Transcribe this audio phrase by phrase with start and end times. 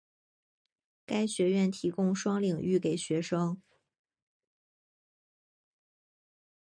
[1.05, 3.61] 该学院提供双领域给学生。